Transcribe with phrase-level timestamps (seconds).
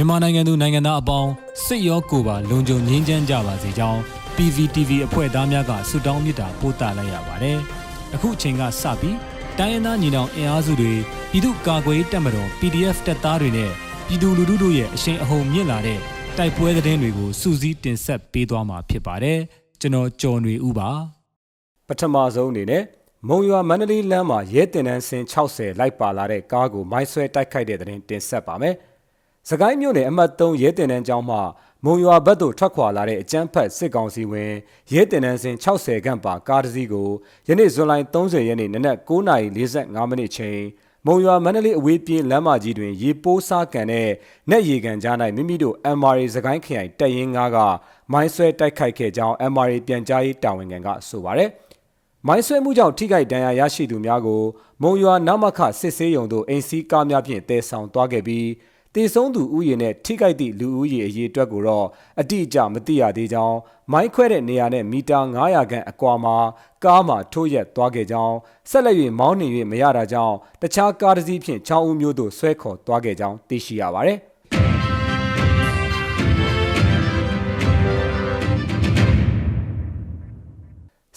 [0.00, 1.30] မြန်မာနိုင်ငံသူနိုင်ငံသားအပေါင်း
[1.64, 4.00] စိတ်ရောကိုယ်ပါလုံခြုံငြိမ်းချမ်းကြပါစေကြောင်း
[4.36, 7.58] PVTV အဖွဲ့သားများကဆုတောင်းမေတ္တာပို့သလိုက်ရပါတယ်။
[8.14, 9.16] အခုအချိန်ကစပြီး
[9.58, 10.92] တိုင်းရင်းသားညီနောင်အင်အားစုတွေ
[11.30, 13.70] ပြည်သူ့ကာကွယ်ရေးတပ်မတော် PDF တပ်သားတွေနဲ့
[14.06, 15.98] ပြည်သူလူထုတို့ရဲ့အရှိန်အဟုန်မြင့်လာတဲ့
[16.36, 19.38] တိုက်ပွဲသတင်းတွေကိုစူးစီးတင်ဆက်ပေးသွားမှာဖြစ်ပါတယ်။
[19.80, 20.90] ကျွန်တော်ကျော်နေဦးပါ
[21.88, 22.84] ပထမဆုံးအနေနဲ့
[23.28, 28.76] မုံရွာမန္တလေးလမ်းမှာရဲတင်တန်းစင်60လိုက်ပါလာတဲ့ကားကိုမိုင်းဆွဲတိုက်ခိုက်တဲ့တဲ့တင်တင်ဆက်ပါမယ်။
[29.50, 31.38] စကိုင်းမြို့နယ်အမှတ်3ရဲတင်တန်းကျောင်းမှ
[31.84, 34.52] မုံရွာဘက်သို့ထွက်ခွာလာတဲ့အကြမ်းဖက်စစ်ကောင်စီဝင်
[34.92, 37.08] ရဲတင်တန်းစင်60ခန့်ပါကားတစ်စီးကို
[37.48, 40.60] ယနေ့ဇွန်လ30ရက်နေ့နနက်9:45မိနစ်ချိန်
[41.06, 44.08] မုံရွာမန္တလေးအဝေးပြေးလမ်းမကြီးတွင်ရေပိုးစားကန်တဲ့
[44.50, 47.58] နက်ရေကန်ကြား၌မိမိတို့ MRA စကိုင်းခရိုင်တပ်ရင်း9က
[48.12, 51.50] မိုင်းဆွဲတိုက်ခိုက်ခဲ့ကြောင်း MRA ပြန်ကြားရေးတာဝန်ခံကဆိုပါတယ်။
[52.26, 54.42] မိုင်းဆွဲမှုကြောင့်ထိခိုက်ဒဏ်ရာရရှိသူများကို
[54.82, 58.46] မုံရွာနမခစစ်ဆေးရုံသို့အိမ်စီးကားများဖြင့်တည်ဆောင်သွားခဲ့ပြီး
[58.98, 61.86] တေဆုံးသူဥယျာဉ်နဲ့ထိခိုက်သည့်လူဦးရေအရေအတွက်ကိုတော့
[62.20, 63.58] အတိအကျမသိရသေးကြောင်း
[63.92, 66.36] မိုင်းခွဲတဲ့နေရာနဲ့မီတာ900ခန့်အကွာမှာ
[66.84, 68.36] ကားမှာထိုးရက်သွားခဲ့ကြောင်း
[68.70, 74.18] ဆက်လက်၍မောင်းနှင်၍မရတာကြောင့်တခြားကားတစ်စီးဖြင့်ချောင်းဦးမျိုးသို့ဆွဲခေါ်သွားခဲ့ကြောင်းသိရှိရပါသည်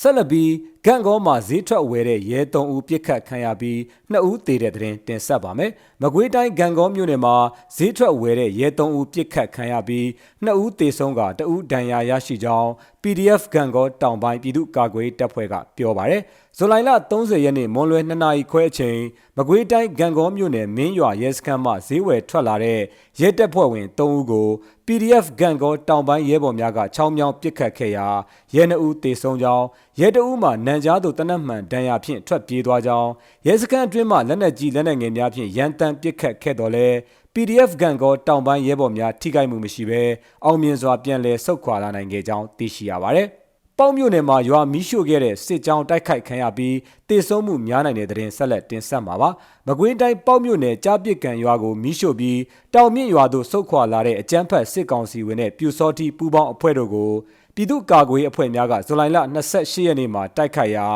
[0.00, 0.50] ဆက်လက်ပြီး
[0.86, 3.78] ဂန့်ကောမှာဈေးထွက်ဝယ်တဲ့ရဲ၃ဦးပြစ်ခတ်ခံရပြီး
[4.12, 5.70] 2ဦးသေတဲ့တဲ့တင်တင်ဆက်ပါမယ်။
[6.02, 7.36] မကွေးတိုင်းဂန့်ကောမြို့နယ်မှာ
[7.76, 10.04] ဈေးထွက်ဝယ်တဲ့ရဲ၃ဦးပြစ်ခတ်ခံရပြီး
[10.44, 12.68] 2ဦးသေဆုံးက2ဦးဒဏ်ရာရရှိကြောင်း
[13.02, 16.22] PDF ဂန့်ကောတောင်ပိုင်းပြည်သူ့ကာကွယ်တပ်ဖွဲ့ကပြောပါရယ်။
[16.56, 18.98] ဇူလိုင်လ30ရက်နေ့မွန်လွယ်2နာရီခွဲအချိန်
[19.36, 22.80] မကွေးတိုင်းဂန့်ကောမြို့နယ်မင်းရွာရဲစခန်းမှဈေးဝယ်ထွက်လာတဲ့
[23.20, 24.48] ရဲတပ်ဖွဲ့ဝင်3ဦးကို
[24.92, 28.06] PDF ဂန့်ကောတောင်ပိုင်းရဲဘော်များကချောင်းမြောင်းပစ်ခတ်ခဲ့ရာ
[28.54, 29.66] ရဲ2ဦးသေဆုံးကြောင်း
[30.00, 33.10] ရဲ2ဦးမှနန်ကြားသို့တနက်မှန်ဒဏ်ရာဖြင့်ထွက်ပြေးသွားကြောင်း
[33.46, 36.86] ရဲစခန်းအတွင်းမှလက်နက်ကြီးလက်နက်ငယ်များဖြင့်ရန်တမ်းပစ်ခတ်ခဲ့တော်လဲ
[37.34, 40.02] PDF ဂန်ကောတောင်ပိုင်းရဲဘော်များထိခိုက်မှုမရှိဘဲ
[40.44, 43.28] အောင်မြင်စွာပြန်လည်ဆုတ်ခွာလာနိုင်ခဲ့ကြောင်းသိရှိရပါတယ်။
[43.82, 46.76] ပေါက်မြို့နယ်မှာရွာမီးရှို့ခဲ့တဲ့စစ်ကြောင်းတိုက်ခိုက်ခံရပြီး
[47.08, 49.30] တေဆုံးမှုများနိုင်တဲ့တဲ့ရင်ဆက်လက်တင်ဆက်မှာပါ။
[49.66, 52.38] မကွေးတိုင်းပေါက်မြို့နယ်ကြားပစ်ကံရွာကိုမီးရှို့ပြီး
[52.74, 57.12] တောင်မြင့်ရွာသို့ဆုတ်ခွာလာတဲ့အကြမ်းဖက်စစ်ကောင်စီဝင်တဲ့ပြူစောတိပူးပေါင်းအဖွဲ့တို့ကို
[57.54, 59.18] ပြည်သူ့ကာကွယ်ရေးအဖွဲ့များကဇူလိုင်လ
[59.52, 60.86] 28ရက်နေ့မှာတိုက်ခိုက်ရာ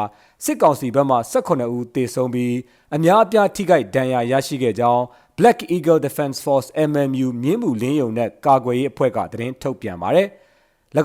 [0.45, 2.55] စစ်ကောင်စီဘက်မှ18ဦးသေဆုံးပြီး
[2.95, 5.03] အများအပြားထိခိုက်ဒဏ်ရာရရှိခဲ့ကြောင်း
[5.39, 10.29] Black Eagle Defense Force MMU မြင်းမှုလင်းယုံနဲ့ကာကွယ်ရေးအဖွဲ့ကသတင်းထုတ်ပြန်ပါတယ်။၎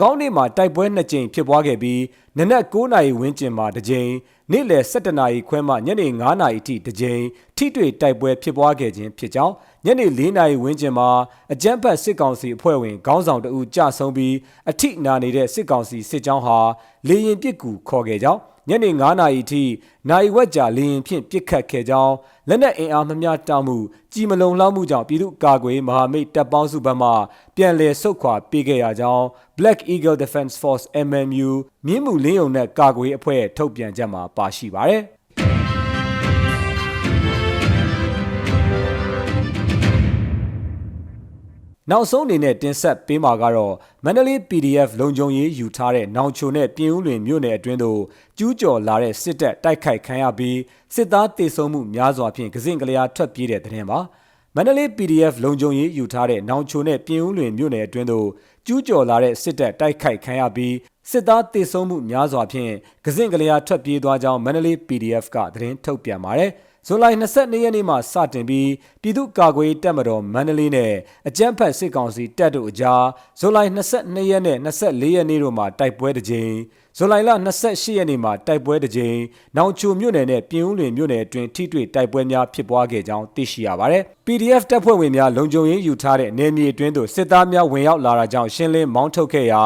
[0.09, 2.01] င်းနေ့မှာတိုက်ပွဲနှစ်ကြိမ်ဖြစ်ပွားခဲ့ပြီး
[2.37, 4.11] နနက်9နာရီဝန်းကျင်မှာတစ်ကြိမ်
[4.51, 7.21] နေ့လယ်17နာရီခွဲမှညနေ9နာရီထိတစ်ကြိမ်
[7.57, 9.53] ထိတွေ့တိုက်ပွဲဖြစ်ပွားခဲ့ခြင်းဖြစ်ကြောင်း
[9.85, 11.09] ညနေ4နာရီဝန်းကျင်မှာ
[11.53, 14.35] အကြမ်းဖက်စစ်ကောင်စီအဖွဲ့ဝင်ခေါင်းဆောင်တအူကြဆုံးပြီး
[14.69, 16.57] အထိနာနေတဲ့စစ်ကောင်စီစစ်ကြောင်းဟာ
[17.07, 19.63] လေရင်ပစ်ကူခေါ်ခဲ့ကြောင်းညနေ9နာရီထိ
[20.09, 22.13] နိုင်ဝက်ကြာလေရင်ဖြင့်ပစ်ခတ်ခဲ့ကြောင်း
[22.47, 23.77] လက်နက်အင်အားမမျှတမှု
[24.13, 27.09] ကြီးမလုံလောက်မှုကြောင့်ပြည်သူ့ကာကွယ်မဟာမိတ်တပ်ပေါင်းစုဘက်မှ
[27.55, 29.25] ပြန်လည်ဆုတ်ခွာပေးခဲ့ရကြောင်း
[29.57, 31.49] Black Eagle Defense Force MMU
[31.85, 35.03] မြင်းမှုလင်းယုံနဲ့ကာကွယ်အဖွဲ့ထုတ်ပြန်ချက်မှာပါရှိပါတယ်။
[41.91, 43.73] နောက်ဆုံးအနေနဲ့တင်ဆက်ပေးမှာကတော့
[44.05, 47.99] မန္တလေး PDF လုံခြုံရေးယူထားတဲ့နောင်ချိုနဲ့ပြင်ဦးလွင်မြို့နယ်အတွင်းသို့
[48.37, 50.57] ကျူးကျော်လာတဲ့စစ်တပ်တိုက်ခိုက်ခံရပြီး
[50.95, 53.99] စစ်သားတေဆုံးမှုများစွာဖြင့်ကစင်ကလျာထွက်ပြေးတဲ့တဲ့တင်ပါ
[54.55, 58.27] မန္တလေး PDF လုံခြုံရေးယူထားတဲ့နောင်ချိုနဲ့ပြင်ဦးလွင်မြို့နယ်အတွင်းသို့
[58.67, 60.75] ကျူးကျော်လာတဲ့စစ်တပ်တိုက်ခိုက်ခံရပြီး
[61.09, 62.71] စစ်သားတေဆုံးမှုများစွာဖြင့်
[63.05, 66.51] ကစင်ကလျာထွက်ပြေးသွားကြောင်းမန္တလေး PDF ကသတင်းထုတ်ပြန်ပါတယ်။
[66.87, 68.69] ဇွန်လ22ရက်နေ့မှစတင်ပြီး
[69.01, 70.93] ပြည်သူ့ကာကွယ်တပ်မတော်မန္တလေးနဲ့
[71.27, 73.03] အကြမ်းဖက်စစ်ကောင်စီတပ်တို့အကြား
[73.39, 73.59] ဇွန်လ
[73.95, 76.53] 22ရက်နဲ့24ရက်နေ့တို့မှာတိုက်ပွဲတစ်ကြိမ်
[77.01, 77.31] ဇူလိုင်လ
[77.63, 79.17] 28ရက်နေ့မှာတိုက်ပွဲတစ်ကြိမ်
[79.57, 89.63] နောင်ချိုမြို့နယ်နဲ့ပြင်ဦးလွင်မြို့နယ်အတွင်းထိတွေ့တိုက်ပွဲများဖြစ်ပွားခဲ့ကြောင်းသိရှိရပါတယ်။ PDF တပ်ဖွဲ့ဝင်များလုံခြုံရေးယူထားတဲ့နယ်မြေအတွင်းသို့စစ်သားများဝင်ရောက်လာတာကြောင့်ရှင်းလင်းမောင်းထုတ်ခဲ့ရာ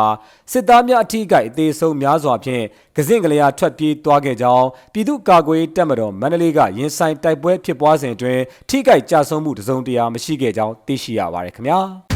[0.51, 2.63] စစ်သားများအထူးကိအသေးဆုံးများစွာဖြင့်
[2.97, 11.81] ကစင့်ကလေးအားထွက်ပြေးသွားခဲ့ကြောင်းပြည်သူ့ကာကွယ်တပ်မတော်မန္တလေးကရင်ဆိုင်တိုက်ပွဲဖြစ်ပွားစဉ်အတွင်းထိခိုက်ကြဆုံးမှုတစုံတရာမရှိခဲ့ကြောင်းသိရှိရပါတယ်ခင်ဗျာ။